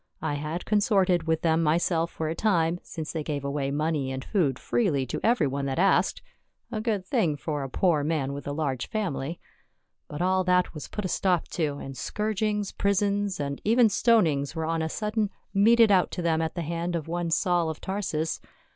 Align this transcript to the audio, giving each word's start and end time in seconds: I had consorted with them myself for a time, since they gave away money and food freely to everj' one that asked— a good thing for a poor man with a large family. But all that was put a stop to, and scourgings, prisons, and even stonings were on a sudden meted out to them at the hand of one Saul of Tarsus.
I 0.23 0.33
had 0.33 0.65
consorted 0.65 1.27
with 1.27 1.43
them 1.43 1.61
myself 1.61 2.09
for 2.09 2.27
a 2.27 2.33
time, 2.33 2.79
since 2.81 3.13
they 3.13 3.21
gave 3.23 3.45
away 3.45 3.69
money 3.69 4.11
and 4.11 4.25
food 4.25 4.57
freely 4.57 5.05
to 5.05 5.19
everj' 5.19 5.45
one 5.47 5.67
that 5.67 5.77
asked— 5.77 6.23
a 6.71 6.81
good 6.81 7.05
thing 7.05 7.35
for 7.37 7.61
a 7.61 7.69
poor 7.69 8.03
man 8.03 8.33
with 8.33 8.47
a 8.47 8.51
large 8.51 8.87
family. 8.89 9.39
But 10.07 10.19
all 10.19 10.43
that 10.45 10.73
was 10.73 10.87
put 10.87 11.05
a 11.05 11.07
stop 11.07 11.49
to, 11.49 11.77
and 11.77 11.95
scourgings, 11.95 12.71
prisons, 12.71 13.39
and 13.39 13.61
even 13.63 13.89
stonings 13.89 14.55
were 14.55 14.65
on 14.65 14.81
a 14.81 14.89
sudden 14.89 15.29
meted 15.53 15.91
out 15.91 16.09
to 16.13 16.23
them 16.23 16.41
at 16.41 16.55
the 16.55 16.63
hand 16.63 16.95
of 16.95 17.07
one 17.07 17.29
Saul 17.29 17.69
of 17.69 17.79
Tarsus. 17.79 18.41